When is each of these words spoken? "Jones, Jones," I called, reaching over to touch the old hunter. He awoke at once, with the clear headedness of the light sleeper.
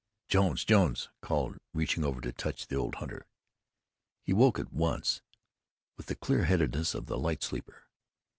"Jones, 0.27 0.65
Jones," 0.65 1.09
I 1.21 1.25
called, 1.27 1.57
reaching 1.75 2.03
over 2.03 2.21
to 2.21 2.33
touch 2.33 2.65
the 2.65 2.75
old 2.75 2.95
hunter. 2.95 3.27
He 4.23 4.31
awoke 4.31 4.57
at 4.57 4.73
once, 4.73 5.21
with 5.95 6.07
the 6.07 6.15
clear 6.15 6.45
headedness 6.45 6.95
of 6.95 7.05
the 7.05 7.19
light 7.19 7.43
sleeper. 7.43 7.83